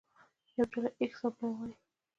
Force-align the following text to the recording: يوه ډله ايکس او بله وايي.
يوه 0.57 0.67
ډله 0.71 0.89
ايکس 1.01 1.21
او 1.25 1.29
بله 1.35 1.47
وايي. 1.57 1.75